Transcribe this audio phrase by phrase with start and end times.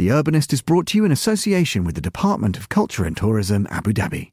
[0.00, 3.66] The Urbanist is brought to you in association with the Department of Culture and Tourism,
[3.68, 4.30] Abu Dhabi.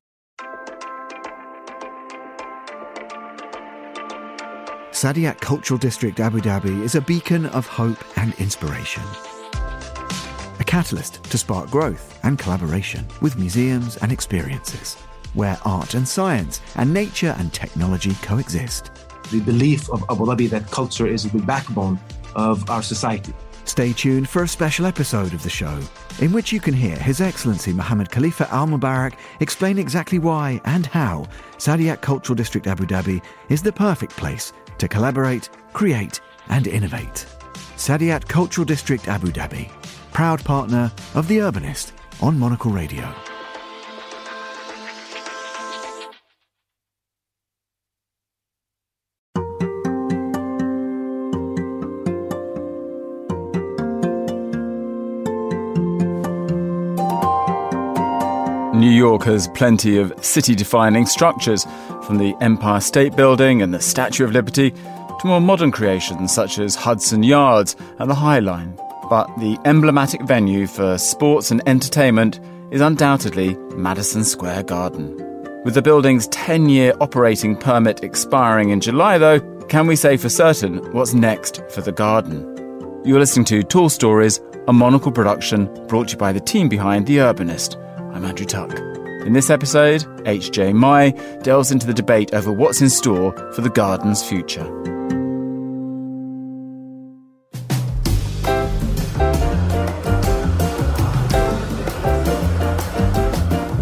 [4.92, 9.04] Saadiyat Cultural District Abu Dhabi is a beacon of hope and inspiration.
[10.62, 14.96] A catalyst to spark growth and collaboration with museums and experiences,
[15.34, 18.90] where art and science and nature and technology coexist.
[19.32, 22.00] The belief of Abu Dhabi that culture is the backbone
[22.38, 23.34] of our society.
[23.68, 25.78] Stay tuned for a special episode of the show,
[26.22, 30.86] in which you can hear His Excellency Mohammed Khalifa Al Mubarak explain exactly why and
[30.86, 31.28] how
[31.58, 37.26] Saadiyat Cultural District Abu Dhabi is the perfect place to collaborate, create, and innovate.
[37.76, 39.70] Saadiyat Cultural District Abu Dhabi,
[40.14, 41.92] proud partner of The Urbanist
[42.22, 43.14] on Monocle Radio.
[59.18, 61.66] York has plenty of city defining structures,
[62.04, 66.60] from the Empire State Building and the Statue of Liberty to more modern creations such
[66.60, 68.76] as Hudson Yards and the High Line.
[69.10, 75.16] But the emblematic venue for sports and entertainment is undoubtedly Madison Square Garden.
[75.64, 80.30] With the building's 10 year operating permit expiring in July, though, can we say for
[80.30, 82.44] certain what's next for the garden?
[83.04, 87.08] You're listening to Tall Stories, a monocle production brought to you by the team behind
[87.08, 87.84] The Urbanist.
[88.14, 88.97] I'm Andrew Tuck.
[89.28, 90.72] In this episode, H.J.
[90.72, 91.10] Mai
[91.44, 94.64] delves into the debate over what's in store for the garden's future.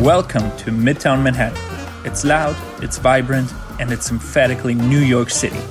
[0.01, 1.61] Welcome to Midtown Manhattan.
[2.03, 5.61] It's loud, it's vibrant, and it's emphatically New York City.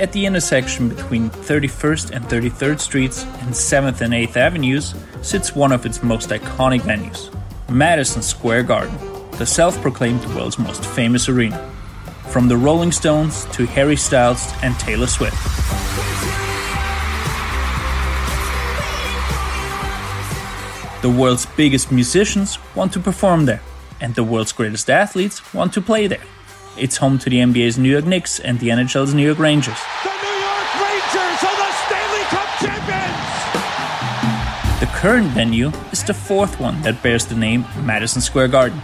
[0.00, 5.70] At the intersection between 31st and 33rd Streets and 7th and 8th Avenues sits one
[5.70, 7.32] of its most iconic venues,
[7.68, 8.96] Madison Square Garden,
[9.32, 11.58] the self proclaimed world's most famous arena.
[12.28, 15.36] From the Rolling Stones to Harry Styles and Taylor Swift.
[21.02, 23.62] The world's biggest musicians want to perform there,
[24.00, 26.24] and the world's greatest athletes want to play there.
[26.78, 29.78] It's home to the NBA's New York Knicks and the NHL's New York Rangers.
[34.96, 38.80] Current venue is the fourth one that bears the name Madison Square Garden.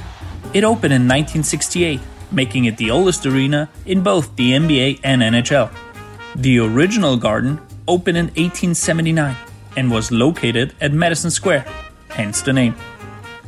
[0.52, 2.00] It opened in 1968,
[2.30, 5.72] making it the oldest arena in both the NBA and NHL.
[6.36, 9.34] The original garden opened in 1879
[9.78, 11.64] and was located at Madison Square,
[12.10, 12.74] hence the name.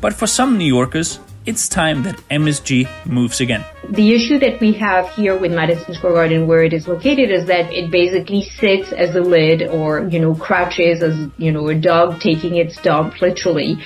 [0.00, 3.64] But for some New Yorkers, it's time that MSG moves again.
[3.90, 7.46] The issue that we have here with Madison Square Garden where it is located is
[7.46, 11.74] that it basically sits as a lid or, you know, crouches as, you know, a
[11.74, 13.76] dog taking its dump literally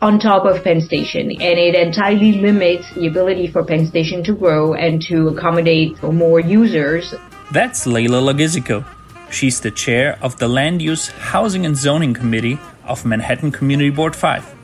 [0.00, 1.30] on top of Penn Station.
[1.30, 6.40] And it entirely limits the ability for Penn Station to grow and to accommodate more
[6.40, 7.14] users.
[7.50, 8.84] That's Layla Law-Gisiko.
[9.30, 14.16] She's the chair of the Land Use, Housing and Zoning Committee of Manhattan Community Board
[14.16, 14.57] 5.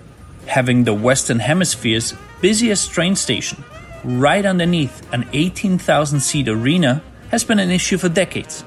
[0.46, 3.64] Having the Western Hemisphere's busiest train station
[4.04, 8.64] right underneath an 18,000 seat arena has been an issue for decades.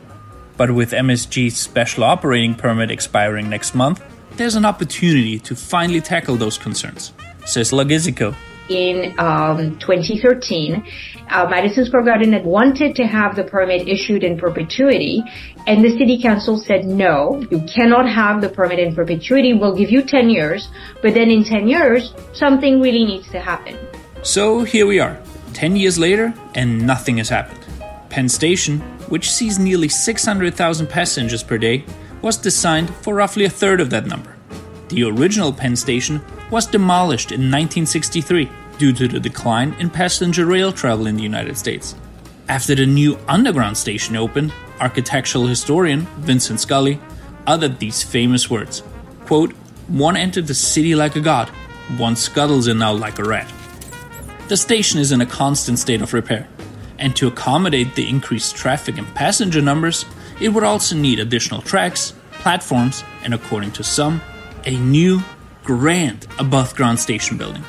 [0.58, 4.04] But with MSG's special operating permit expiring next month,
[4.36, 7.14] there's an opportunity to finally tackle those concerns,
[7.46, 8.36] says Law-Gisiko.
[8.70, 10.86] In um, 2013,
[11.30, 15.24] uh, Madison Square Garden had wanted to have the permit issued in perpetuity,
[15.66, 19.54] and the city council said, no, you cannot have the permit in perpetuity.
[19.54, 20.70] We'll give you 10 years,
[21.02, 23.78] but then in 10 years, something really needs to happen.
[24.24, 25.18] So here we are,
[25.54, 27.60] 10 years later, and nothing has happened.
[28.10, 28.80] Penn Station,
[29.10, 31.86] which sees nearly 600,000 passengers per day,
[32.22, 34.37] was designed for roughly a third of that number.
[34.90, 40.72] The original Penn Station was demolished in 1963 due to the decline in passenger rail
[40.72, 41.96] travel in the United States.
[42.48, 47.00] After the new underground station opened, architectural historian Vincent Scully
[47.46, 48.84] uttered these famous words
[49.26, 49.52] quote,
[49.90, 51.50] One entered the city like a god,
[51.98, 53.52] one scuttles in now like a rat.
[54.48, 56.48] The station is in a constant state of repair,
[56.98, 60.06] and to accommodate the increased traffic and passenger numbers,
[60.40, 64.22] it would also need additional tracks, platforms, and according to some,
[64.68, 65.22] a new,
[65.64, 67.64] grand above ground station building.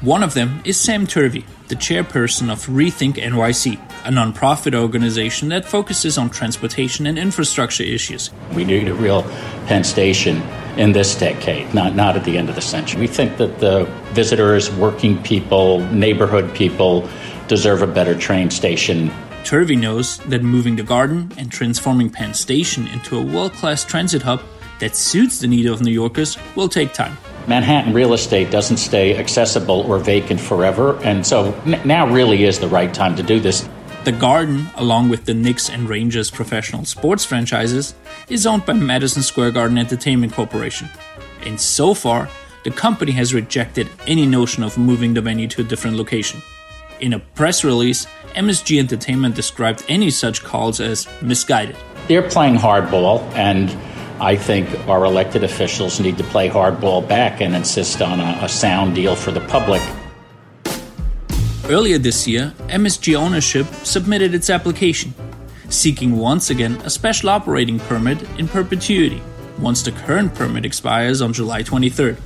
[0.00, 3.74] One of them is Sam Turvey, the chairperson of Rethink NYC,
[4.06, 8.30] a nonprofit organization that focuses on transportation and infrastructure issues.
[8.54, 9.24] We need a real
[9.66, 10.40] Penn Station
[10.78, 13.00] in this decade, not, not at the end of the century.
[13.00, 17.08] We think that the visitors, working people, neighborhood people
[17.48, 19.10] deserve a better train station.
[19.44, 24.22] Turvey knows that moving the garden and transforming Penn Station into a world class transit
[24.22, 24.40] hub
[24.80, 27.16] that suits the need of New Yorkers will take time.
[27.46, 32.58] Manhattan real estate doesn't stay accessible or vacant forever, and so n- now really is
[32.58, 33.68] the right time to do this.
[34.04, 37.94] The Garden, along with the Knicks and Rangers professional sports franchises,
[38.28, 40.88] is owned by Madison Square Garden Entertainment Corporation.
[41.44, 42.28] And so far,
[42.64, 46.40] the company has rejected any notion of moving the venue to a different location.
[47.00, 51.76] In a press release, MSG Entertainment described any such calls as misguided.
[52.08, 53.70] They're playing hardball, and
[54.20, 58.48] I think our elected officials need to play hardball back and insist on a, a
[58.50, 59.80] sound deal for the public.
[61.70, 65.14] Earlier this year, MSG ownership submitted its application,
[65.70, 69.22] seeking once again a special operating permit in perpetuity
[69.58, 72.18] once the current permit expires on July 23rd.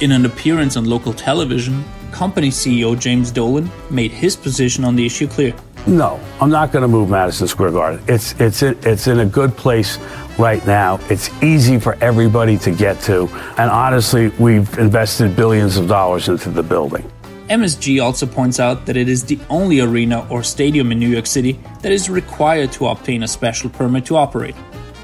[0.00, 5.06] In an appearance on local television, company CEO James Dolan made his position on the
[5.06, 5.54] issue clear.
[5.86, 8.02] No, I'm not going to move Madison Square Garden.
[8.06, 9.98] It's it's it's in a good place
[10.40, 10.98] right now.
[11.10, 13.28] It's easy for everybody to get to,
[13.58, 17.04] and honestly, we've invested billions of dollars into the building.
[17.50, 21.26] MSG also points out that it is the only arena or stadium in New York
[21.26, 24.54] City that is required to obtain a special permit to operate.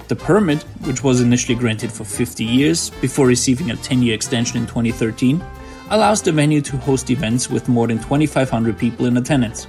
[0.09, 4.59] The permit, which was initially granted for 50 years before receiving a 10 year extension
[4.59, 5.45] in 2013,
[5.91, 9.67] allows the venue to host events with more than 2,500 people in attendance.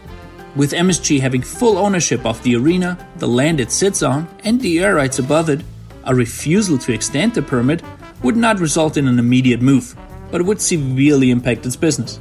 [0.57, 4.79] With MSG having full ownership of the arena, the land it sits on, and the
[4.79, 5.61] air rights above it,
[6.05, 7.83] a refusal to extend the permit
[8.23, 9.95] would not result in an immediate move,
[10.31, 12.17] but would severely impact its business.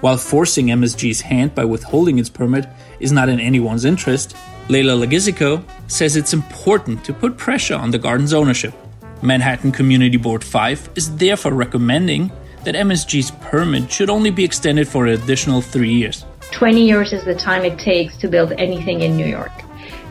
[0.00, 2.68] While forcing MSG's hand by withholding its permit
[3.00, 4.36] is not in anyone's interest,
[4.68, 8.74] Layla Law-Gisiko says it's important to put pressure on the garden's ownership.
[9.22, 12.30] Manhattan Community Board 5 is therefore recommending
[12.62, 16.24] that MSG's permit should only be extended for an additional three years.
[16.52, 19.52] 20 years is the time it takes to build anything in New York.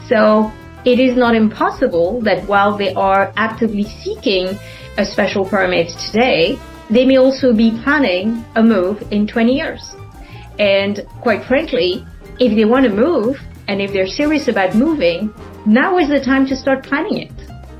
[0.07, 0.51] So
[0.83, 4.57] it is not impossible that while they are actively seeking
[4.97, 6.59] a special permit today,
[6.89, 9.95] they may also be planning a move in 20 years.
[10.59, 12.05] And quite frankly,
[12.39, 15.33] if they want to move, and if they're serious about moving,
[15.65, 17.31] now is the time to start planning it.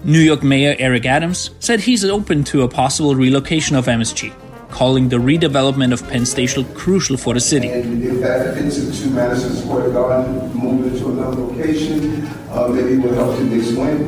[0.04, 4.34] New York Mayor Eric Adams said he's open to a possible relocation of MSG,
[4.72, 7.70] calling the redevelopment of Penn Station crucial for the city.
[7.70, 12.98] And if that fits into Madison Square Garden, move it to another location, uh, maybe
[12.98, 14.08] we'll help the Knicks win.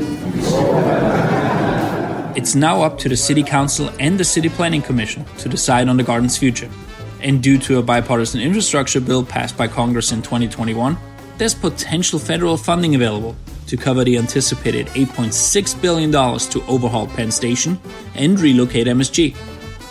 [2.36, 5.98] It's now up to the City Council and the City Planning Commission to decide on
[5.98, 6.70] the garden's future.
[7.22, 10.98] And due to a bipartisan infrastructure bill passed by Congress in 2021,
[11.38, 13.36] there's potential federal funding available
[13.68, 17.80] to cover the anticipated $8.6 billion to overhaul Penn Station
[18.16, 19.36] and relocate MSG.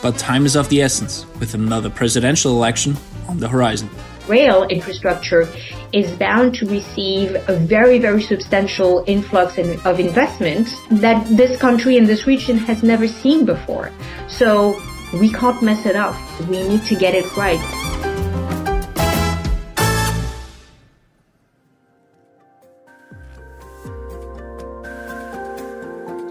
[0.03, 2.97] But time is of the essence, with another presidential election
[3.29, 3.89] on the horizon.
[4.29, 5.49] Rail infrastructure
[5.93, 12.07] is bound to receive a very, very substantial influx of investment that this country and
[12.07, 13.93] this region has never seen before.
[14.29, 14.77] So
[15.15, 16.17] we can't mess it up.
[16.49, 17.61] We need to get it right.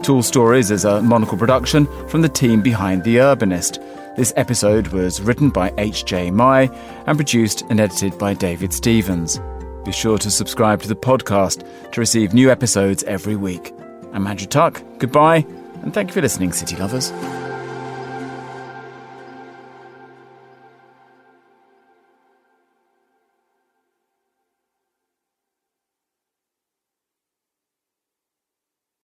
[0.04, 3.78] Tall Stories is a monocle production from the team behind The Urbanist.
[4.16, 6.32] This episode was written by H.J.
[6.32, 6.64] Mai
[7.06, 9.40] and produced and edited by David Stevens.
[9.86, 13.76] Be sure to subscribe to the podcast to receive new episodes every week.
[14.12, 14.82] I'm Andrew Tuck.
[14.98, 15.46] Goodbye,
[15.84, 17.12] and thank you for listening, City Lovers.